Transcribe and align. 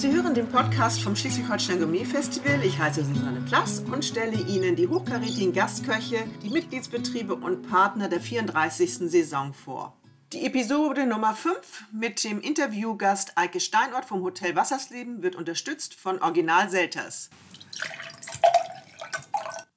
Sie 0.00 0.10
hören 0.10 0.32
den 0.32 0.48
Podcast 0.48 1.02
vom 1.02 1.14
Schleswig-Holstein 1.14 1.78
Gourmet 1.78 2.06
Festival. 2.06 2.64
Ich 2.64 2.78
heiße 2.78 3.04
Susanne 3.04 3.42
Plass 3.42 3.80
und 3.80 4.02
stelle 4.02 4.40
Ihnen 4.48 4.74
die 4.74 4.88
hochkarätigen 4.88 5.52
Gastköche, 5.52 6.24
die 6.42 6.48
Mitgliedsbetriebe 6.48 7.34
und 7.34 7.68
Partner 7.68 8.08
der 8.08 8.22
34. 8.22 9.10
Saison 9.10 9.52
vor. 9.52 9.94
Die 10.32 10.46
Episode 10.46 11.04
Nummer 11.04 11.34
5 11.34 11.84
mit 11.92 12.24
dem 12.24 12.40
Interviewgast 12.40 13.36
Eike 13.36 13.60
Steinort 13.60 14.06
vom 14.06 14.22
Hotel 14.22 14.56
Wassersleben 14.56 15.22
wird 15.22 15.36
unterstützt 15.36 15.92
von 15.92 16.22
Original 16.22 16.70
Selters. 16.70 17.28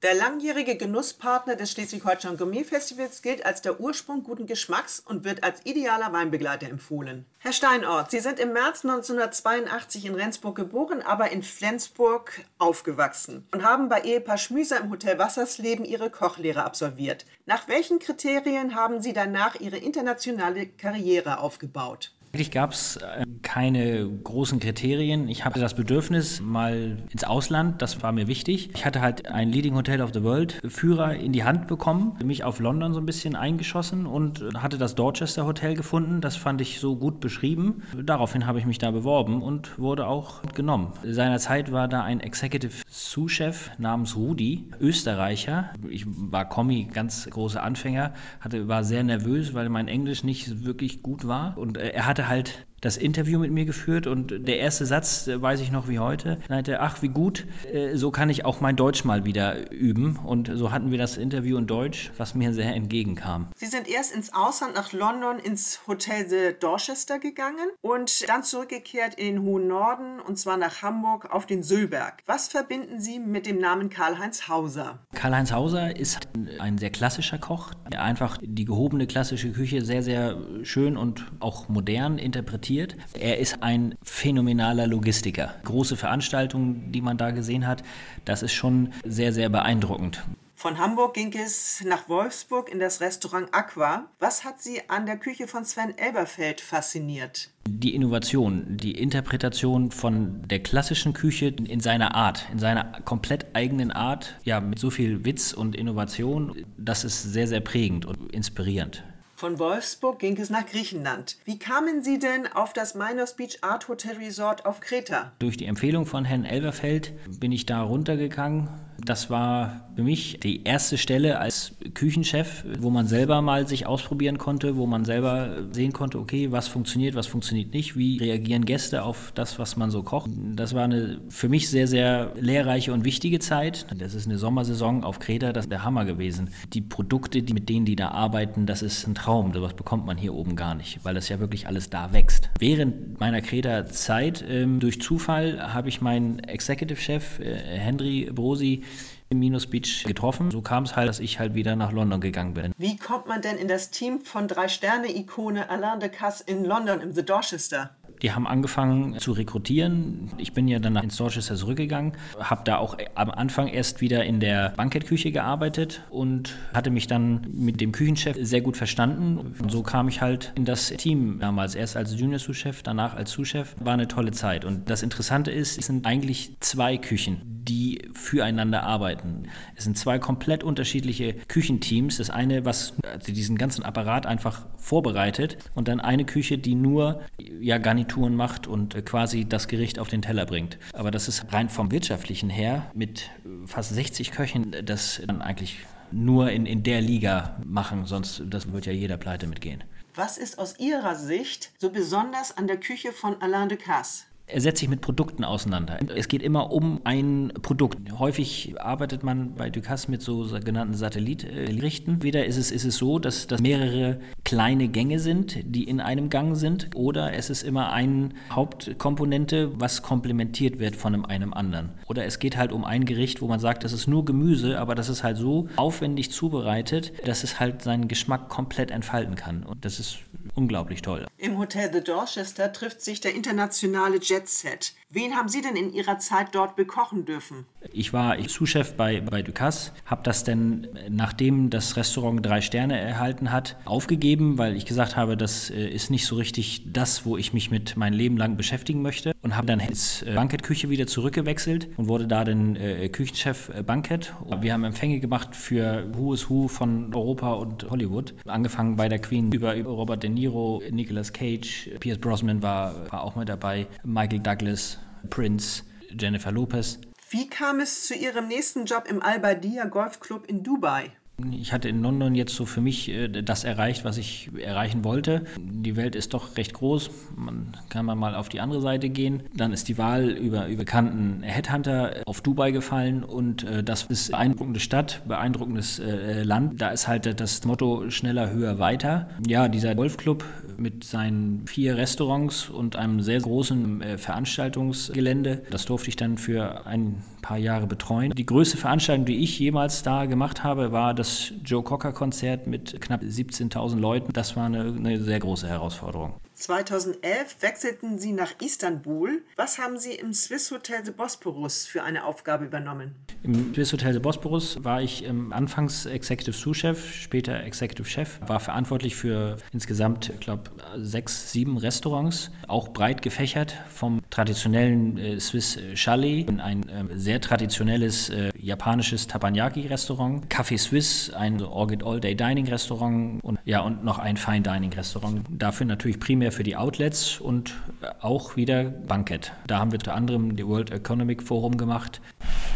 Der 0.04 0.12
langjährige 0.12 0.76
Genusspartner 0.76 1.56
des 1.56 1.72
Schleswig-Holstein 1.72 2.36
Gourmet 2.36 2.62
Festivals 2.64 3.22
gilt 3.22 3.46
als 3.46 3.62
der 3.62 3.80
Ursprung 3.80 4.22
guten 4.22 4.44
Geschmacks 4.44 5.00
und 5.00 5.24
wird 5.24 5.42
als 5.42 5.64
idealer 5.64 6.12
Weinbegleiter 6.12 6.68
empfohlen. 6.68 7.24
Herr 7.38 7.54
Steinort, 7.54 8.10
Sie 8.10 8.20
sind 8.20 8.38
im 8.38 8.52
März 8.52 8.84
1982 8.84 10.04
in 10.04 10.14
Rendsburg 10.14 10.56
geboren, 10.56 11.00
aber 11.00 11.30
in 11.30 11.42
Flensburg 11.42 12.42
aufgewachsen 12.58 13.48
und 13.50 13.64
haben 13.64 13.88
bei 13.88 14.02
Ehepaar 14.02 14.36
Schmüser 14.36 14.78
im 14.78 14.90
Hotel 14.90 15.18
Wassersleben 15.18 15.86
Ihre 15.86 16.10
Kochlehre 16.10 16.64
absolviert. 16.64 17.24
Nach 17.46 17.66
welchen 17.68 17.98
Kriterien 17.98 18.74
haben 18.74 19.00
Sie 19.00 19.14
danach 19.14 19.54
Ihre 19.54 19.78
internationale 19.78 20.66
Karriere 20.66 21.38
aufgebaut? 21.38 22.13
Eigentlich 22.34 22.50
gab 22.50 22.72
es 22.72 22.96
äh, 22.96 23.26
keine 23.42 24.08
großen 24.08 24.58
Kriterien. 24.58 25.28
Ich 25.28 25.44
hatte 25.44 25.60
das 25.60 25.74
Bedürfnis 25.74 26.40
mal 26.40 26.96
ins 27.12 27.22
Ausland, 27.22 27.80
das 27.80 28.02
war 28.02 28.10
mir 28.10 28.26
wichtig. 28.26 28.70
Ich 28.74 28.84
hatte 28.84 29.00
halt 29.00 29.28
ein 29.28 29.50
Leading 29.50 29.76
Hotel 29.76 30.02
of 30.02 30.10
the 30.12 30.24
World 30.24 30.60
Führer 30.66 31.14
in 31.14 31.30
die 31.30 31.44
Hand 31.44 31.68
bekommen, 31.68 32.16
mich 32.24 32.42
auf 32.42 32.58
London 32.58 32.92
so 32.92 32.98
ein 32.98 33.06
bisschen 33.06 33.36
eingeschossen 33.36 34.06
und 34.06 34.44
hatte 34.56 34.78
das 34.78 34.96
Dorchester 34.96 35.46
Hotel 35.46 35.74
gefunden. 35.74 36.20
Das 36.20 36.34
fand 36.34 36.60
ich 36.60 36.80
so 36.80 36.96
gut 36.96 37.20
beschrieben. 37.20 37.84
Daraufhin 37.96 38.48
habe 38.48 38.58
ich 38.58 38.66
mich 38.66 38.78
da 38.78 38.90
beworben 38.90 39.40
und 39.40 39.78
wurde 39.78 40.08
auch 40.08 40.42
genommen. 40.54 40.92
Seinerzeit 41.04 41.70
war 41.70 41.86
da 41.86 42.02
ein 42.02 42.18
Executive 42.18 42.82
Sous-Chef 42.88 43.70
namens 43.78 44.16
Rudi, 44.16 44.64
Österreicher. 44.80 45.70
Ich 45.88 46.04
war 46.08 46.48
Kommi, 46.48 46.88
ganz 46.92 47.30
großer 47.30 47.62
Anfänger, 47.62 48.12
hatte, 48.40 48.66
war 48.66 48.82
sehr 48.82 49.04
nervös, 49.04 49.54
weil 49.54 49.68
mein 49.68 49.86
Englisch 49.86 50.24
nicht 50.24 50.64
wirklich 50.64 51.00
gut 51.00 51.28
war 51.28 51.56
und 51.56 51.76
äh, 51.76 51.90
er 51.90 52.06
hatte 52.06 52.23
halt 52.28 52.66
das 52.84 52.96
Interview 52.98 53.38
mit 53.38 53.50
mir 53.50 53.64
geführt 53.64 54.06
und 54.06 54.46
der 54.46 54.58
erste 54.58 54.84
Satz, 54.84 55.26
äh, 55.26 55.40
weiß 55.40 55.60
ich 55.60 55.72
noch 55.72 55.88
wie 55.88 55.98
heute, 55.98 56.38
meinte, 56.48 56.80
ach 56.80 57.00
wie 57.00 57.08
gut, 57.08 57.46
äh, 57.72 57.96
so 57.96 58.10
kann 58.10 58.28
ich 58.28 58.44
auch 58.44 58.60
mein 58.60 58.76
Deutsch 58.76 59.04
mal 59.04 59.24
wieder 59.24 59.70
üben. 59.72 60.18
Und 60.24 60.50
so 60.54 60.70
hatten 60.70 60.90
wir 60.90 60.98
das 60.98 61.16
Interview 61.16 61.56
in 61.56 61.66
Deutsch, 61.66 62.12
was 62.18 62.34
mir 62.34 62.52
sehr 62.52 62.74
entgegenkam. 62.74 63.48
Sie 63.56 63.66
sind 63.66 63.88
erst 63.88 64.14
ins 64.14 64.34
Ausland 64.34 64.74
nach 64.74 64.92
London 64.92 65.38
ins 65.38 65.80
Hotel 65.86 66.28
The 66.28 66.58
Dorchester 66.58 67.18
gegangen 67.18 67.70
und 67.80 68.28
dann 68.28 68.42
zurückgekehrt 68.42 69.14
in 69.14 69.36
den 69.36 69.42
hohen 69.42 69.66
Norden 69.66 70.20
und 70.20 70.38
zwar 70.38 70.58
nach 70.58 70.82
Hamburg 70.82 71.32
auf 71.32 71.46
den 71.46 71.62
Söllberg. 71.62 72.22
Was 72.26 72.48
verbinden 72.48 73.00
Sie 73.00 73.18
mit 73.18 73.46
dem 73.46 73.58
Namen 73.58 73.88
Karl-Heinz 73.88 74.48
Hauser? 74.48 74.98
Karl-Heinz 75.14 75.52
Hauser 75.52 75.96
ist 75.96 76.28
ein 76.58 76.76
sehr 76.76 76.90
klassischer 76.90 77.38
Koch, 77.38 77.72
der 77.90 78.02
einfach 78.02 78.38
die 78.42 78.64
gehobene 78.64 79.06
klassische 79.06 79.52
Küche 79.52 79.82
sehr, 79.84 80.02
sehr 80.02 80.36
schön 80.62 80.96
und 80.98 81.24
auch 81.40 81.68
modern 81.68 82.18
interpretiert 82.18 82.73
präsentiert. 82.74 82.96
Er 83.18 83.38
ist 83.38 83.62
ein 83.62 83.96
phänomenaler 84.02 84.86
Logistiker. 84.86 85.54
Große 85.64 85.96
Veranstaltungen, 85.96 86.92
die 86.92 87.00
man 87.00 87.16
da 87.16 87.30
gesehen 87.30 87.66
hat, 87.66 87.82
das 88.24 88.42
ist 88.42 88.52
schon 88.52 88.92
sehr, 89.04 89.32
sehr 89.32 89.48
beeindruckend. 89.48 90.22
Von 90.56 90.78
Hamburg 90.78 91.14
ging 91.14 91.34
es 91.34 91.84
nach 91.84 92.08
Wolfsburg 92.08 92.70
in 92.72 92.78
das 92.78 93.02
Restaurant 93.02 93.48
Aqua. 93.52 94.06
Was 94.18 94.44
hat 94.44 94.62
Sie 94.62 94.80
an 94.88 95.04
der 95.04 95.18
Küche 95.18 95.46
von 95.46 95.64
Sven 95.64 95.98
Elberfeld 95.98 96.62
fasziniert? 96.62 97.50
Die 97.68 97.94
Innovation, 97.94 98.64
die 98.68 98.92
Interpretation 98.92 99.90
von 99.90 100.46
der 100.48 100.60
klassischen 100.60 101.12
Küche 101.12 101.48
in 101.48 101.80
seiner 101.80 102.14
Art, 102.14 102.46
in 102.50 102.58
seiner 102.58 103.00
komplett 103.04 103.46
eigenen 103.54 103.90
Art, 103.90 104.36
ja, 104.44 104.60
mit 104.60 104.78
so 104.78 104.88
viel 104.90 105.26
Witz 105.26 105.52
und 105.52 105.76
Innovation, 105.76 106.64
das 106.78 107.04
ist 107.04 107.22
sehr, 107.22 107.48
sehr 107.48 107.60
prägend 107.60 108.06
und 108.06 108.32
inspirierend. 108.32 109.02
Von 109.36 109.58
Wolfsburg 109.58 110.20
ging 110.20 110.38
es 110.38 110.48
nach 110.48 110.64
Griechenland. 110.64 111.38
Wie 111.44 111.58
kamen 111.58 112.04
Sie 112.04 112.20
denn 112.20 112.46
auf 112.46 112.72
das 112.72 112.94
Miners 112.94 113.34
Beach 113.34 113.58
Art 113.62 113.88
Hotel 113.88 114.16
Resort 114.16 114.64
auf 114.64 114.78
Kreta? 114.78 115.32
Durch 115.40 115.56
die 115.56 115.66
Empfehlung 115.66 116.06
von 116.06 116.24
Herrn 116.24 116.44
Elverfeld 116.44 117.12
bin 117.40 117.50
ich 117.50 117.66
da 117.66 117.82
runtergegangen 117.82 118.68
das 119.02 119.30
war 119.30 119.88
für 119.96 120.02
mich 120.02 120.40
die 120.40 120.64
erste 120.64 120.98
Stelle 120.98 121.38
als 121.38 121.72
Küchenchef, 121.94 122.64
wo 122.78 122.90
man 122.90 123.06
selber 123.06 123.42
mal 123.42 123.66
sich 123.66 123.86
ausprobieren 123.86 124.38
konnte, 124.38 124.76
wo 124.76 124.86
man 124.86 125.04
selber 125.04 125.64
sehen 125.72 125.92
konnte, 125.92 126.18
okay, 126.18 126.50
was 126.52 126.68
funktioniert, 126.68 127.14
was 127.14 127.26
funktioniert 127.26 127.72
nicht, 127.72 127.96
wie 127.96 128.18
reagieren 128.18 128.64
Gäste 128.64 129.02
auf 129.02 129.32
das, 129.34 129.58
was 129.58 129.76
man 129.76 129.90
so 129.90 130.02
kocht. 130.02 130.30
Das 130.54 130.74
war 130.74 130.84
eine 130.84 131.20
für 131.28 131.48
mich 131.48 131.68
sehr, 131.68 131.86
sehr 131.86 132.32
lehrreiche 132.40 132.92
und 132.92 133.04
wichtige 133.04 133.38
Zeit. 133.38 133.86
Das 133.96 134.14
ist 134.14 134.26
eine 134.26 134.38
Sommersaison 134.38 135.04
auf 135.04 135.18
Kreta, 135.18 135.52
das 135.52 135.66
ist 135.66 135.70
der 135.70 135.84
Hammer 135.84 136.04
gewesen. 136.04 136.50
Die 136.72 136.80
Produkte, 136.80 137.42
die, 137.42 137.54
mit 137.54 137.68
denen 137.68 137.86
die 137.86 137.96
da 137.96 138.08
arbeiten, 138.08 138.66
das 138.66 138.82
ist 138.82 139.06
ein 139.06 139.14
Traum. 139.14 139.52
Sowas 139.52 139.74
bekommt 139.74 140.06
man 140.06 140.16
hier 140.16 140.34
oben 140.34 140.56
gar 140.56 140.74
nicht, 140.74 141.04
weil 141.04 141.14
das 141.14 141.28
ja 141.28 141.40
wirklich 141.40 141.66
alles 141.66 141.90
da 141.90 142.12
wächst. 142.12 142.50
Während 142.58 143.20
meiner 143.20 143.40
Kreta-Zeit, 143.40 144.44
ähm, 144.48 144.80
durch 144.80 145.00
Zufall, 145.00 145.72
habe 145.72 145.88
ich 145.88 146.00
meinen 146.00 146.38
Executive-Chef, 146.40 147.40
äh, 147.40 147.54
Henry 147.78 148.30
Brosi, 148.32 148.83
im 149.30 149.38
Minus 149.38 149.66
Beach 149.66 150.04
getroffen. 150.04 150.50
So 150.50 150.62
kam 150.62 150.84
es 150.84 150.96
halt, 150.96 151.08
dass 151.08 151.20
ich 151.20 151.38
halt 151.38 151.54
wieder 151.54 151.76
nach 151.76 151.92
London 151.92 152.20
gegangen 152.20 152.54
bin. 152.54 152.72
Wie 152.76 152.96
kommt 152.96 153.26
man 153.26 153.42
denn 153.42 153.56
in 153.56 153.68
das 153.68 153.90
Team 153.90 154.20
von 154.20 154.48
Drei-Sterne-Ikone 154.48 155.68
Alain 155.68 156.00
de 156.00 156.08
Casse 156.08 156.44
in 156.46 156.64
London 156.64 157.00
im 157.00 157.12
The 157.12 157.24
Dorchester? 157.24 157.96
Die 158.22 158.32
haben 158.32 158.46
angefangen 158.46 159.18
zu 159.18 159.32
rekrutieren. 159.32 160.30
Ich 160.38 160.52
bin 160.52 160.68
ja 160.68 160.78
dann 160.78 160.96
ins 160.96 161.16
Dorchester 161.16 161.56
zurückgegangen, 161.56 162.12
habe 162.38 162.62
da 162.64 162.78
auch 162.78 162.96
am 163.14 163.30
Anfang 163.30 163.68
erst 163.68 164.00
wieder 164.00 164.24
in 164.24 164.40
der 164.40 164.72
Bankettküche 164.76 165.32
gearbeitet 165.32 166.02
und 166.10 166.54
hatte 166.72 166.90
mich 166.90 167.06
dann 167.06 167.46
mit 167.52 167.80
dem 167.80 167.92
Küchenchef 167.92 168.36
sehr 168.40 168.60
gut 168.60 168.76
verstanden. 168.76 169.54
Und 169.58 169.70
so 169.70 169.82
kam 169.82 170.08
ich 170.08 170.20
halt 170.20 170.52
in 170.54 170.64
das 170.64 170.88
Team 170.88 171.38
damals, 171.40 171.74
erst 171.74 171.96
als 171.96 172.18
Junior-Sous-Chef, 172.18 172.82
danach 172.82 173.14
als 173.14 173.32
Sous-Chef. 173.32 173.74
War 173.80 173.94
eine 173.94 174.08
tolle 174.08 174.32
Zeit. 174.32 174.64
Und 174.64 174.88
das 174.90 175.02
Interessante 175.02 175.50
ist, 175.50 175.78
es 175.78 175.86
sind 175.86 176.06
eigentlich 176.06 176.56
zwei 176.60 176.96
Küchen, 176.96 177.40
die 177.44 178.08
füreinander 178.14 178.82
arbeiten. 178.82 179.48
Es 179.76 179.84
sind 179.84 179.98
zwei 179.98 180.18
komplett 180.18 180.64
unterschiedliche 180.64 181.34
Küchenteams. 181.48 182.18
Das 182.18 182.30
eine, 182.30 182.64
was 182.64 182.94
also 183.14 183.32
diesen 183.32 183.56
ganzen 183.56 183.82
Apparat 183.82 184.26
einfach 184.26 184.66
vorbereitet 184.76 185.56
und 185.74 185.88
dann 185.88 186.00
eine 186.00 186.24
Küche, 186.24 186.58
die 186.58 186.74
nur 186.74 187.22
ja 187.38 187.78
Garnituren 187.78 188.36
macht 188.36 188.66
und 188.66 189.04
quasi 189.06 189.44
das 189.44 189.68
Gericht 189.68 189.98
auf 189.98 190.08
den 190.08 190.22
Teller 190.22 190.46
bringt. 190.46 190.78
Aber 190.92 191.10
das 191.10 191.28
ist 191.28 191.52
rein 191.52 191.68
vom 191.68 191.90
wirtschaftlichen 191.90 192.50
her 192.50 192.90
mit 192.94 193.30
fast 193.66 193.94
60 193.94 194.30
Köchen, 194.30 194.74
das 194.84 195.22
dann 195.26 195.42
eigentlich 195.42 195.78
nur 196.12 196.50
in, 196.50 196.66
in 196.66 196.82
der 196.82 197.00
Liga 197.00 197.56
machen, 197.64 198.04
sonst 198.04 198.42
das 198.46 198.72
wird 198.72 198.86
ja 198.86 198.92
jeder 198.92 199.16
pleite 199.16 199.46
mitgehen. 199.46 199.82
Was 200.14 200.38
ist 200.38 200.58
aus 200.58 200.78
Ihrer 200.78 201.16
Sicht 201.16 201.72
so 201.78 201.90
besonders 201.90 202.56
an 202.56 202.68
der 202.68 202.78
Küche 202.78 203.12
von 203.12 203.40
Alain 203.42 203.68
de 203.68 203.76
Casse? 203.76 204.24
Er 204.46 204.60
setzt 204.60 204.80
sich 204.80 204.90
mit 204.90 205.00
Produkten 205.00 205.42
auseinander. 205.42 205.98
Es 206.14 206.28
geht 206.28 206.42
immer 206.42 206.70
um 206.70 207.00
ein 207.04 207.50
Produkt. 207.62 208.18
Häufig 208.18 208.74
arbeitet 208.78 209.22
man 209.22 209.54
bei 209.54 209.70
Ducasse 209.70 210.10
mit 210.10 210.20
so 210.20 210.46
genannten 210.62 210.94
Satellitgerichten. 210.94 212.22
Weder 212.22 212.44
ist 212.44 212.58
es, 212.58 212.70
ist 212.70 212.84
es 212.84 212.96
so, 212.96 213.18
dass 213.18 213.46
das 213.46 213.62
mehrere 213.62 214.20
kleine 214.44 214.88
Gänge 214.88 215.18
sind, 215.18 215.56
die 215.64 215.84
in 215.84 215.98
einem 215.98 216.28
Gang 216.28 216.56
sind, 216.56 216.90
oder 216.94 217.32
es 217.32 217.48
ist 217.48 217.62
immer 217.62 217.92
eine 217.92 218.30
Hauptkomponente, 218.50 219.80
was 219.80 220.02
komplementiert 220.02 220.78
wird 220.78 220.94
von 220.94 221.24
einem 221.24 221.54
anderen. 221.54 221.92
Oder 222.06 222.26
es 222.26 222.38
geht 222.38 222.58
halt 222.58 222.70
um 222.70 222.84
ein 222.84 223.06
Gericht, 223.06 223.40
wo 223.40 223.48
man 223.48 223.60
sagt, 223.60 223.82
das 223.82 223.94
ist 223.94 224.06
nur 224.08 224.26
Gemüse, 224.26 224.78
aber 224.78 224.94
das 224.94 225.08
ist 225.08 225.22
halt 225.22 225.38
so 225.38 225.68
aufwendig 225.76 226.30
zubereitet, 226.30 227.12
dass 227.26 227.44
es 227.44 227.60
halt 227.60 227.80
seinen 227.80 228.08
Geschmack 228.08 228.50
komplett 228.50 228.90
entfalten 228.90 229.36
kann. 229.36 229.62
Und 229.62 229.86
das 229.86 229.98
ist 229.98 230.18
unglaublich 230.54 231.00
toll. 231.00 231.26
Im 231.38 231.58
Hotel 231.58 231.90
The 231.92 232.02
Dorchester 232.02 232.72
trifft 232.72 233.00
sich 233.00 233.20
der 233.20 233.34
internationale 233.34 234.20
Jet 234.34 234.48
Set. 234.48 234.90
Wen 235.14 235.36
haben 235.36 235.48
Sie 235.48 235.62
denn 235.62 235.76
in 235.76 235.92
Ihrer 235.92 236.18
Zeit 236.18 236.48
dort 236.56 236.74
bekochen 236.74 237.24
dürfen? 237.24 237.66
Ich 237.92 238.12
war 238.12 238.36
Sous-Chef 238.48 238.94
bei, 238.94 239.20
bei 239.20 239.42
Ducasse, 239.42 239.92
habe 240.06 240.24
das 240.24 240.42
dann, 240.42 240.88
nachdem 241.08 241.70
das 241.70 241.96
Restaurant 241.96 242.44
drei 242.44 242.60
Sterne 242.60 242.98
erhalten 242.98 243.52
hat, 243.52 243.76
aufgegeben, 243.84 244.58
weil 244.58 244.76
ich 244.76 244.86
gesagt 244.86 245.16
habe, 245.16 245.36
das 245.36 245.70
äh, 245.70 245.86
ist 245.86 246.10
nicht 246.10 246.26
so 246.26 246.34
richtig 246.34 246.92
das, 246.92 247.24
wo 247.24 247.36
ich 247.36 247.52
mich 247.52 247.70
mit 247.70 247.96
meinem 247.96 248.14
Leben 248.14 248.36
lang 248.36 248.56
beschäftigen 248.56 249.02
möchte. 249.02 249.34
Und 249.40 249.56
habe 249.56 249.68
dann 249.68 249.78
ins 249.78 250.22
äh, 250.22 250.34
Bankettküche 250.34 250.90
wieder 250.90 251.06
zurückgewechselt 251.06 251.90
und 251.96 252.08
wurde 252.08 252.26
da 252.26 252.42
dann 252.42 252.74
äh, 252.74 253.08
Küchenchef 253.08 253.70
Bankett. 253.86 254.34
Wir 254.60 254.72
haben 254.72 254.82
Empfänge 254.82 255.20
gemacht 255.20 255.54
für 255.54 256.08
Who 256.12 256.34
is 256.34 256.50
Who 256.50 256.66
von 256.66 257.14
Europa 257.14 257.52
und 257.52 257.88
Hollywood. 257.88 258.34
Angefangen 258.46 258.96
bei 258.96 259.08
der 259.08 259.20
Queen 259.20 259.52
über, 259.52 259.76
über 259.76 259.92
Robert 259.92 260.24
De 260.24 260.30
Niro, 260.30 260.82
Nicolas 260.90 261.32
Cage, 261.32 261.90
Pierce 262.00 262.18
Brosnan 262.18 262.62
war, 262.62 263.12
war 263.12 263.22
auch 263.22 263.36
mit 263.36 263.48
dabei, 263.48 263.86
Michael 264.02 264.40
Douglas, 264.40 264.98
Prince, 265.30 265.84
Jennifer 266.10 266.52
Lopez. 266.52 266.98
Wie 267.30 267.48
kam 267.48 267.80
es 267.80 268.06
zu 268.06 268.14
Ihrem 268.14 268.48
nächsten 268.48 268.84
Job 268.84 269.06
im 269.08 269.22
Al-Badia 269.22 269.86
Golfclub 269.86 270.46
in 270.46 270.62
Dubai? 270.62 271.10
Ich 271.60 271.72
hatte 271.72 271.88
in 271.88 272.00
London 272.00 272.34
jetzt 272.36 272.54
so 272.54 272.64
für 272.64 272.80
mich 272.80 273.08
äh, 273.08 273.28
das 273.28 273.64
erreicht, 273.64 274.04
was 274.04 274.18
ich 274.18 274.50
erreichen 274.56 275.02
wollte. 275.02 275.44
Die 275.58 275.96
Welt 275.96 276.14
ist 276.14 276.32
doch 276.32 276.56
recht 276.56 276.74
groß. 276.74 277.10
Man 277.34 277.76
kann 277.88 278.06
mal 278.06 278.34
auf 278.36 278.48
die 278.48 278.60
andere 278.60 278.80
Seite 278.80 279.08
gehen. 279.08 279.42
Dann 279.54 279.72
ist 279.72 279.88
die 279.88 279.98
Wahl 279.98 280.30
über, 280.30 280.68
über 280.68 280.84
bekannten 280.84 281.42
Headhunter 281.42 282.22
auf 282.26 282.40
Dubai 282.40 282.70
gefallen 282.70 283.24
und 283.24 283.64
äh, 283.64 283.82
das 283.82 284.04
ist 284.04 284.30
beeindruckende 284.30 284.80
Stadt, 284.80 285.22
beeindruckendes 285.26 285.98
äh, 285.98 286.42
Land. 286.42 286.80
Da 286.80 286.90
ist 286.90 287.08
halt 287.08 287.40
das 287.40 287.64
Motto 287.64 288.10
schneller, 288.10 288.50
höher, 288.50 288.78
weiter. 288.78 289.28
Ja, 289.46 289.68
dieser 289.68 289.94
Golfclub 289.94 290.44
mit 290.76 291.04
seinen 291.04 291.66
vier 291.66 291.96
Restaurants 291.96 292.68
und 292.68 292.96
einem 292.96 293.22
sehr 293.22 293.40
großen 293.40 294.02
Veranstaltungsgelände, 294.18 295.62
das 295.70 295.86
durfte 295.86 296.10
ich 296.10 296.16
dann 296.16 296.36
für 296.36 296.86
ein 296.86 297.22
paar 297.44 297.58
Jahre 297.58 297.86
betreuen. 297.86 298.32
Die 298.34 298.46
größte 298.46 298.78
Veranstaltung, 298.78 299.26
die 299.26 299.36
ich 299.44 299.58
jemals 299.58 300.02
da 300.02 300.24
gemacht 300.24 300.64
habe, 300.64 300.92
war 300.92 301.12
das 301.12 301.52
Joe 301.62 301.82
Cocker-Konzert 301.82 302.66
mit 302.66 302.98
knapp 303.02 303.22
17.000 303.22 303.98
Leuten. 303.98 304.32
Das 304.32 304.56
war 304.56 304.64
eine, 304.64 304.80
eine 304.80 305.22
sehr 305.22 305.40
große 305.40 305.68
Herausforderung. 305.68 306.34
2011 306.54 307.56
wechselten 307.60 308.18
Sie 308.18 308.32
nach 308.32 308.52
Istanbul. 308.60 309.42
Was 309.56 309.78
haben 309.78 309.98
Sie 309.98 310.12
im 310.12 310.32
Swiss 310.32 310.70
Hotel 310.70 311.04
The 311.04 311.10
Bosporus 311.10 311.84
für 311.84 312.02
eine 312.02 312.24
Aufgabe 312.24 312.64
übernommen? 312.64 313.14
Im 313.42 313.74
Swiss 313.74 313.92
Hotel 313.92 314.14
The 314.14 314.20
Bosporus 314.20 314.82
war 314.82 315.02
ich 315.02 315.26
ähm, 315.26 315.52
anfangs 315.52 316.06
Executive 316.06 316.56
Sous-Chef, 316.56 317.12
später 317.12 317.62
Executive 317.64 318.08
Chef, 318.08 318.40
war 318.46 318.60
verantwortlich 318.60 319.16
für 319.16 319.56
insgesamt, 319.72 320.30
ich 320.30 320.40
glaube, 320.40 320.70
sechs, 320.96 321.52
sieben 321.52 321.76
Restaurants, 321.76 322.50
auch 322.68 322.88
breit 322.88 323.20
gefächert, 323.20 323.74
vom 323.90 324.22
traditionellen 324.34 325.16
äh, 325.16 325.38
Swiss 325.38 325.78
Chalet, 325.94 326.48
ein 326.60 326.88
äh, 326.88 327.04
sehr 327.14 327.40
traditionelles 327.40 328.30
äh, 328.30 328.50
japanisches 328.58 329.28
Teppanyaki-Restaurant, 329.28 330.48
Café 330.48 330.76
Swiss, 330.76 331.30
ein 331.32 331.62
Orchid 331.62 332.02
All-Day 332.02 332.34
Dining-Restaurant 332.34 333.44
und, 333.44 333.60
ja, 333.64 333.80
und 333.80 334.04
noch 334.04 334.18
ein 334.18 334.36
Fine 334.36 334.62
Dining-Restaurant. 334.62 335.42
Dafür 335.50 335.86
natürlich 335.86 336.18
primär 336.18 336.50
für 336.50 336.64
die 336.64 336.76
Outlets 336.76 337.40
und 337.40 337.74
auch 338.20 338.56
wieder 338.56 338.84
Bankett. 338.84 339.52
Da 339.68 339.78
haben 339.78 339.92
wir 339.92 340.00
unter 340.00 340.14
anderem 340.14 340.56
die 340.56 340.66
World 340.66 340.90
Economic 340.90 341.42
Forum 341.42 341.76
gemacht. 341.76 342.20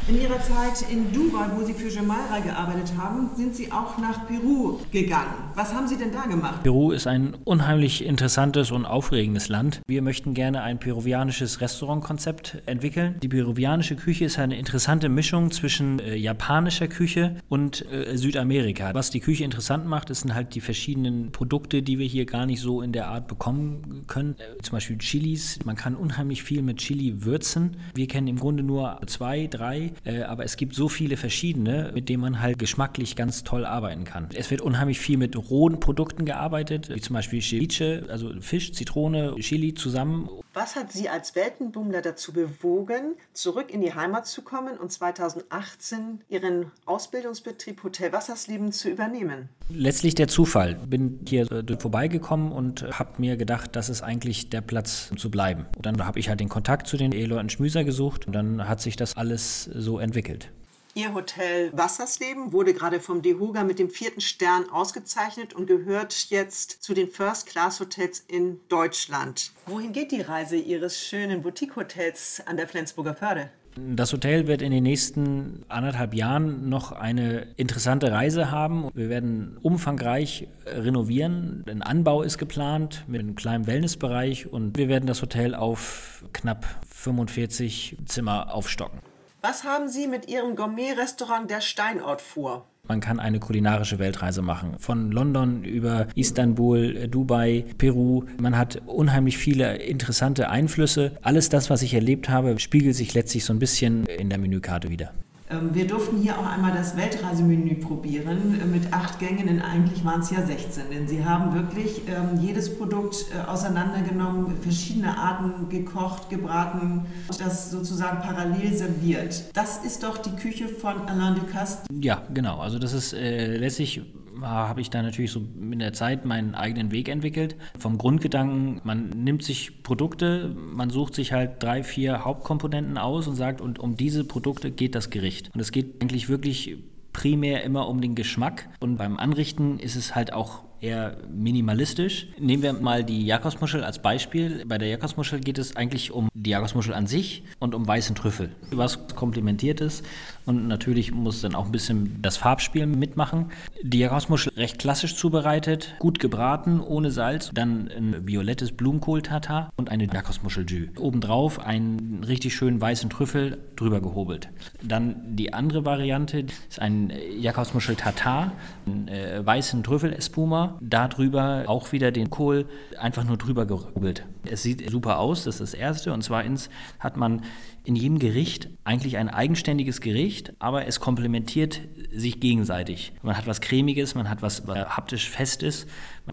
In 0.07 0.21
Ihrer 0.23 0.41
Zeit 0.41 0.89
in 0.91 1.13
Dubai, 1.13 1.47
wo 1.57 1.65
Sie 1.65 1.75
für 1.75 1.89
Jumeirah 1.89 2.41
gearbeitet 2.43 2.93
haben, 2.97 3.31
sind 3.37 3.55
Sie 3.55 3.71
auch 3.73 3.99
nach 3.99 4.27
Peru 4.27 4.79
gegangen. 4.93 5.35
Was 5.55 5.75
haben 5.75 5.89
Sie 5.89 5.97
denn 5.97 6.13
da 6.13 6.23
gemacht? 6.23 6.63
Peru 6.63 6.93
ist 6.93 7.07
ein 7.07 7.35
unheimlich 7.45 8.05
interessantes 8.05 8.71
und 8.71 8.87
aufregendes 8.87 9.49
Land. 9.49 9.81
Wir 9.87 10.03
möchten 10.03 10.33
gerne 10.35 10.63
ein 10.63 10.79
peruvianisches 10.79 11.48
Restaurantkonzept 11.61 12.63
entwickeln. 12.67 13.17
Die 13.23 13.29
peruvianische 13.29 13.97
Küche 13.97 14.27
ist 14.27 14.39
eine 14.39 14.59
interessante 14.59 15.09
Mischung 15.09 15.51
zwischen 15.51 15.99
äh, 15.99 16.15
japanischer 16.15 16.89
Küche 16.89 17.37
und 17.49 17.85
äh, 17.91 18.17
Südamerika. 18.17 18.93
Was 18.95 19.11
die 19.11 19.21
Küche 19.21 19.45
interessant 19.45 19.87
macht, 19.87 20.15
sind 20.15 20.35
halt 20.35 20.55
die 20.55 20.61
verschiedenen 20.61 21.33
Produkte, 21.33 21.83
die 21.83 21.99
wir 21.99 22.07
hier 22.07 22.27
gar 22.27 22.47
nicht 22.47 22.61
so 22.61 22.83
in 22.83 22.93
der 22.93 23.09
Art 23.09 23.29
bekommen 23.29 24.05
können. 24.07 24.37
Äh, 24.39 24.63
zum 24.63 24.73
Beispiel 24.73 24.99
Chilis. 24.99 25.59
Man 25.65 25.77
kann 25.77 25.95
unheimlich 25.95 26.43
viel 26.43 26.63
mit 26.63 26.79
Chili 26.79 27.25
würzen. 27.25 27.77
Wir 27.95 28.07
kennen 28.07 28.29
im 28.29 28.39
Grunde 28.39 28.63
nur 28.63 29.01
zwei, 29.07 29.47
drei, 29.47 29.93
äh, 30.05 30.23
aber 30.23 30.45
es 30.45 30.57
gibt 30.57 30.75
so 30.75 30.89
viele 30.89 31.17
verschiedene, 31.17 31.91
mit 31.95 32.09
denen 32.09 32.21
man 32.21 32.41
halt 32.41 32.59
geschmacklich 32.59 33.17
ganz 33.17 33.45
toll 33.45 33.65
arbeiten 33.65 34.05
kann. 34.05 34.29
Es 34.35 34.51
wird 34.51 34.61
unheimlich 34.61 34.99
viel 34.99 35.17
mit 35.17 35.37
rohen 35.37 35.81
Produkten 35.81 36.25
gearbeitet, 36.25 36.89
wie 36.95 37.01
zum 37.01 37.15
Beispiel 37.15 37.41
Ceviche, 37.41 38.05
also 38.09 38.33
Fisch, 38.41 38.73
Zitrone, 38.73 39.35
Chili 39.41 39.75
zusammen. 39.75 40.29
Was 40.61 40.75
hat 40.75 40.91
Sie 40.91 41.09
als 41.09 41.37
Weltenbummler 41.37 42.03
dazu 42.03 42.33
bewogen, 42.33 43.15
zurück 43.33 43.73
in 43.73 43.81
die 43.81 43.95
Heimat 43.95 44.27
zu 44.27 44.43
kommen 44.43 44.77
und 44.77 44.91
2018 44.91 46.23
Ihren 46.29 46.73
Ausbildungsbetrieb 46.85 47.85
Hotel 47.85 48.13
Wassersleben 48.13 48.73
zu 48.73 48.89
übernehmen? 48.91 49.51
Letztlich 49.69 50.17
der 50.17 50.27
Zufall. 50.27 50.75
Bin 50.75 51.21
hier 51.25 51.49
äh, 51.53 51.77
vorbeigekommen 51.79 52.51
und 52.51 52.83
habe 52.99 53.13
mir 53.19 53.37
gedacht, 53.37 53.77
das 53.77 53.89
ist 53.89 54.03
eigentlich 54.03 54.51
der 54.51 54.61
Platz, 54.61 55.11
um 55.13 55.17
zu 55.17 55.31
bleiben. 55.31 55.67
Und 55.77 55.87
dann 55.87 56.05
habe 56.05 56.19
ich 56.19 56.29
halt 56.29 56.41
den 56.41 56.49
Kontakt 56.49 56.89
zu 56.89 56.97
den 56.97 57.13
Eheleuten 57.13 57.51
Schmüser 57.51 57.85
gesucht 57.85 58.27
und 58.27 58.33
dann 58.33 58.69
hat 58.69 58.81
sich 58.81 58.97
das 58.97 59.17
alles 59.17 59.63
so 59.63 60.01
entwickelt. 60.01 60.51
Ihr 60.99 61.15
Hotel 61.15 61.71
Wassersleben 61.77 62.53
wurde 62.53 62.75
gerade 62.75 62.99
vom 62.99 63.23
DEHOGA 63.23 63.63
mit 63.63 63.79
dem 63.79 63.89
vierten 63.89 64.21
Stern 64.21 64.69
ausgezeichnet 64.69 65.55
und 65.55 65.67
gehört 65.67 66.27
jetzt 66.29 66.83
zu 66.83 66.93
den 66.93 67.09
First-Class-Hotels 67.09 68.25
in 68.27 68.59
Deutschland. 68.69 69.53
Wohin 69.67 69.93
geht 69.93 70.11
die 70.11 70.23
Reise 70.23 70.57
Ihres 70.57 71.01
schönen 71.01 71.43
Boutique-Hotels 71.43 72.43
an 72.47 72.57
der 72.57 72.67
Flensburger 72.67 73.15
Förde? 73.15 73.49
Das 73.77 74.13
Hotel 74.13 74.49
wird 74.49 74.61
in 74.61 74.73
den 74.73 74.83
nächsten 74.83 75.65
anderthalb 75.69 76.15
Jahren 76.15 76.69
noch 76.69 76.91
eine 76.91 77.47
interessante 77.55 78.11
Reise 78.11 78.51
haben. 78.51 78.91
Wir 78.93 79.09
werden 79.09 79.57
umfangreich 79.63 80.49
renovieren. 80.67 81.65
Ein 81.69 81.83
Anbau 81.83 82.23
ist 82.23 82.39
geplant 82.39 83.05
mit 83.07 83.21
einem 83.21 83.37
kleinen 83.37 83.69
Wellnessbereich 83.69 84.53
und 84.53 84.77
wir 84.77 84.89
werden 84.89 85.07
das 85.07 85.23
Hotel 85.23 85.55
auf 85.55 86.25
knapp 86.33 86.67
45 86.89 87.99
Zimmer 88.05 88.53
aufstocken. 88.53 88.99
Was 89.41 89.63
haben 89.63 89.89
Sie 89.89 90.09
mit 90.09 90.29
Ihrem 90.29 90.57
Gourmet-Restaurant 90.57 91.49
Der 91.49 91.61
Steinort 91.61 92.21
vor? 92.21 92.67
Man 92.89 92.99
kann 92.99 93.21
eine 93.21 93.39
kulinarische 93.39 94.01
Weltreise 94.01 94.43
machen. 94.43 94.77
Von 94.81 95.13
London 95.13 95.63
über 95.63 96.09
Istanbul, 96.17 97.07
Dubai, 97.07 97.65
Peru. 97.79 98.25
Man 98.41 98.59
hat 98.59 98.83
unheimlich 98.87 99.39
viele 99.39 99.77
interessante 99.77 100.49
Einflüsse. 100.49 101.13
Alles 101.23 101.51
das, 101.51 101.71
was 101.71 101.83
ich 101.83 101.95
erlebt 101.95 102.29
habe, 102.29 102.59
spiegelt 102.59 102.97
sich 102.97 103.15
letztlich 103.15 103.45
so 103.45 103.53
ein 103.53 103.61
bisschen 103.61 104.07
in 104.07 104.29
der 104.29 104.39
Menükarte 104.39 104.91
wieder. 104.91 105.13
Ähm, 105.51 105.75
wir 105.75 105.87
durften 105.87 106.19
hier 106.19 106.39
auch 106.39 106.47
einmal 106.47 106.73
das 106.73 106.97
Weltreisemenü 106.97 107.77
probieren 107.77 108.61
äh, 108.61 108.65
mit 108.67 108.93
acht 108.93 109.19
Gängen, 109.19 109.63
eigentlich 109.63 110.05
waren 110.05 110.21
es 110.21 110.31
ja 110.31 110.45
16. 110.45 110.85
Denn 110.93 111.09
sie 111.09 111.25
haben 111.25 111.55
wirklich 111.55 112.03
ähm, 112.09 112.39
jedes 112.41 112.77
Produkt 112.77 113.27
äh, 113.35 113.49
auseinandergenommen, 113.49 114.57
verschiedene 114.61 115.17
Arten 115.17 115.69
gekocht, 115.69 116.29
gebraten, 116.31 117.07
das 117.39 117.71
sozusagen 117.71 118.21
parallel 118.21 118.77
serviert. 118.77 119.45
Das 119.55 119.85
ist 119.85 120.03
doch 120.03 120.19
die 120.19 120.37
Küche 120.37 120.69
von 120.69 121.01
Alain 121.09 121.35
Ducasse. 121.35 121.79
Ja, 121.93 122.23
genau. 122.33 122.59
Also 122.59 122.79
das 122.79 122.93
ist 122.93 123.13
äh, 123.15 123.57
letztlich 123.57 124.03
habe 124.43 124.81
ich 124.81 124.91
da 124.91 125.03
natürlich 125.03 125.31
so 125.31 125.43
in 125.61 125.79
der 125.79 125.93
Zeit 125.93 126.25
meinen 126.25 126.55
eigenen 126.55 126.91
Weg 126.91 127.09
entwickelt. 127.09 127.57
Vom 127.79 127.99
Grundgedanken, 127.99 128.81
man 128.85 129.11
nimmt 129.11 129.43
sich 129.43 129.83
Produkte, 129.83 130.55
man 130.73 130.91
sucht 130.91 131.15
sich 131.15 131.33
halt 131.33 131.63
drei, 131.63 131.83
vier 131.83 132.25
Hauptkomponenten 132.25 132.99
aus 132.99 133.27
und 133.27 133.37
sagt, 133.37 133.61
und 133.61 133.79
um 133.79 133.97
diese 133.97 134.25
Produkte 134.25 134.71
geht 134.71 134.95
das 134.95 135.11
Gericht. 135.11 135.51
Und 135.55 135.61
es 135.61 135.73
geht 135.73 136.03
eigentlich 136.03 136.29
wirklich 136.29 136.77
primär 137.13 137.65
immer 137.65 137.89
um 137.89 138.01
den 138.01 138.15
Geschmack. 138.15 138.69
Und 138.81 138.97
beim 138.97 139.17
Anrichten 139.17 139.79
ist 139.79 139.97
es 139.97 140.15
halt 140.15 140.33
auch 140.33 140.68
eher 140.81 141.17
minimalistisch. 141.33 142.27
Nehmen 142.39 142.63
wir 142.63 142.73
mal 142.73 143.05
die 143.05 143.27
Jakobsmuschel 143.27 143.85
als 143.85 144.01
Beispiel. 144.01 144.65
Bei 144.67 144.79
der 144.79 144.89
Jakobsmuschel 144.89 145.41
geht 145.41 145.59
es 145.59 145.77
eigentlich 145.77 146.13
um 146.13 146.29
die 146.35 146.51
Jakobsmuschel 146.51 146.95
an 146.95 147.07
sich 147.07 147.43
und 147.59 147.75
um 147.75 147.87
weißen 147.87 148.15
Trüffel. 148.15 148.51
Was 148.71 149.07
komplementiert 149.15 149.81
ist 149.81 150.05
und 150.49 150.67
natürlich 150.67 151.13
muss 151.13 151.43
dann 151.43 151.55
auch 151.55 151.67
ein 151.67 151.73
bisschen 151.73 152.23
das 152.23 152.37
Farbspiel 152.37 152.87
mitmachen. 152.87 153.51
Die 153.83 153.99
Jakobsmuschel 153.99 154.53
recht 154.57 154.79
klassisch 154.79 155.15
zubereitet, 155.15 155.95
gut 155.99 156.21
gebraten, 156.21 156.81
ohne 156.81 157.11
Salz, 157.11 157.51
dann 157.53 157.91
ein 157.95 158.27
violettes 158.27 158.73
Blumenkohl-Tatar 158.73 159.71
und 159.77 159.91
eine 159.91 160.05
Jakobsmuschel-Jus. 160.05 160.97
Obendrauf 160.99 161.61
einen 161.61 162.25
richtig 162.25 162.55
schönen 162.55 162.81
weißen 162.81 163.11
Trüffel 163.11 163.59
drüber 163.77 164.01
gehobelt. 164.01 164.49
Dann 164.83 165.37
die 165.37 165.53
andere 165.53 165.85
Variante 165.85 166.47
ist 166.69 166.81
ein 166.81 167.13
Jakobsmuschel-Tatar, 167.39 168.53
einen 168.87 169.09
äh, 169.09 169.45
weißen 169.45 169.83
Trüffel-Espuma 169.83 170.68
Darüber 170.81 171.65
auch 171.67 171.93
wieder 171.93 172.13
den 172.13 172.31
Kohl 172.31 172.67
einfach 172.99 173.25
nur 173.25 173.37
drüber 173.37 173.67
gehobelt. 173.67 174.25
Es 174.45 174.63
sieht 174.63 174.89
super 174.91 175.19
aus, 175.19 175.45
das 175.45 175.61
ist 175.61 175.73
das 175.73 175.75
Erste. 175.75 176.13
Und 176.13 176.23
zweitens 176.23 176.71
hat 176.99 177.17
man 177.17 177.43
in 177.85 177.97
jedem 177.97 178.19
Gericht 178.19 178.69
eigentlich 178.85 179.17
ein 179.17 179.29
eigenständiges 179.29 180.01
Gericht, 180.01 180.53
aber 180.59 180.87
es 180.87 181.01
komplementiert 181.01 181.81
sich 182.13 182.41
gegenseitig. 182.41 183.13
Man 183.23 183.37
hat 183.37 183.47
was 183.47 183.61
Cremiges, 183.61 184.15
man 184.15 184.29
hat 184.29 184.43
was 184.43 184.67
haptisch 184.67 185.31
Festes, 185.31 185.87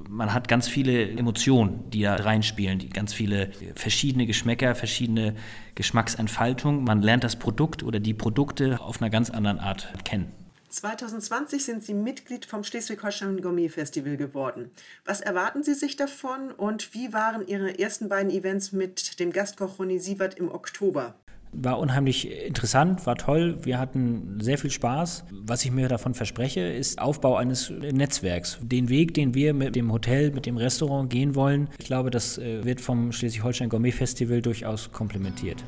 man 0.10 0.34
hat 0.34 0.48
ganz 0.48 0.68
viele 0.68 1.10
Emotionen, 1.10 1.90
die 1.92 2.02
da 2.02 2.16
reinspielen, 2.16 2.80
die 2.80 2.90
ganz 2.90 3.14
viele 3.14 3.52
verschiedene 3.76 4.26
Geschmäcker, 4.26 4.76
verschiedene 4.76 5.36
Geschmacksentfaltungen. 5.76 6.84
Man 6.84 7.02
lernt 7.02 7.24
das 7.24 7.38
Produkt 7.38 7.84
oder 7.84 8.00
die 8.00 8.14
Produkte 8.14 8.82
auf 8.82 9.02
einer 9.02 9.10
ganz 9.10 9.30
anderen 9.30 9.60
Art 9.60 9.94
kennen. 10.04 10.45
2020 10.76 11.64
sind 11.64 11.84
Sie 11.84 11.94
Mitglied 11.94 12.46
vom 12.46 12.64
Schleswig-Holstein 12.64 13.42
Gourmet 13.42 13.70
Festival 13.70 14.18
geworden. 14.18 14.72
Was 15.06 15.22
erwarten 15.22 15.64
Sie 15.64 15.74
sich 15.74 15.96
davon 15.96 16.52
und 16.52 16.94
wie 16.94 17.14
waren 17.14 17.48
Ihre 17.48 17.80
ersten 17.80 18.10
beiden 18.10 18.30
Events 18.30 18.74
mit 18.74 19.20
dem 19.20 19.32
Gastkoch 19.32 19.80
Ronny 19.80 20.00
Sievert 20.00 20.36
im 20.36 20.52
Oktober? 20.52 21.16
War 21.54 21.80
unheimlich 21.80 22.30
interessant, 22.30 23.06
war 23.06 23.16
toll. 23.16 23.64
Wir 23.64 23.80
hatten 23.80 24.38
sehr 24.42 24.58
viel 24.58 24.70
Spaß. 24.70 25.24
Was 25.32 25.64
ich 25.64 25.72
mir 25.72 25.88
davon 25.88 26.14
verspreche, 26.14 26.60
ist 26.60 27.00
Aufbau 27.00 27.38
eines 27.38 27.70
Netzwerks. 27.70 28.58
Den 28.62 28.90
Weg, 28.90 29.14
den 29.14 29.34
wir 29.34 29.54
mit 29.54 29.78
dem 29.78 29.94
Hotel, 29.94 30.32
mit 30.32 30.46
dem 30.46 30.58
Restaurant 30.58 31.10
gehen 31.10 31.36
wollen, 31.36 31.70
ich 31.80 31.86
glaube, 31.86 32.12
das 32.12 32.38
äh, 32.38 32.66
wird 32.66 32.82
vom 32.82 33.14
Schleswig-Holstein 33.14 33.70
Gourmet 33.70 33.94
Festival 33.94 34.42
durchaus 34.42 34.92
komplementiert. 34.92 35.64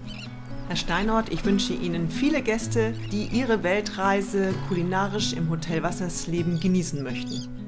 Herr 0.68 0.76
Steinort, 0.76 1.32
ich 1.32 1.46
wünsche 1.46 1.72
Ihnen 1.72 2.10
viele 2.10 2.42
Gäste, 2.42 2.94
die 3.10 3.30
Ihre 3.32 3.64
Weltreise 3.64 4.54
kulinarisch 4.68 5.32
im 5.32 5.50
Hotel 5.50 5.82
Wassersleben 5.82 6.60
genießen 6.60 7.02
möchten. 7.02 7.67